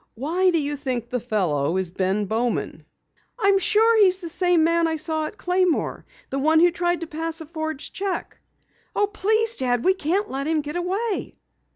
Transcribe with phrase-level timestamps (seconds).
[0.15, 2.85] "Why do you think the fellow is Bowman?"
[3.37, 6.07] "I'm sure he's the same man I saw at Claymore.
[6.31, 8.35] The one who tried to pass a forged cheque!
[8.95, 11.37] Oh, please Dad, we can't let him get away!"